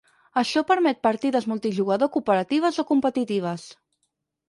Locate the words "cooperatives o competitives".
2.19-3.73